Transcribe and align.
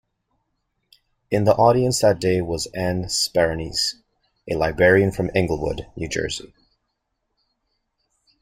In 1.29 1.43
the 1.43 1.53
audience 1.53 2.01
that 2.01 2.19
day 2.19 2.41
was 2.41 2.65
Ann 2.73 3.03
Sparanese, 3.03 3.99
a 4.49 4.55
librarian 4.55 5.11
from 5.11 5.29
Englewood, 5.35 5.85
New 5.95 6.09
Jersey. 6.09 6.51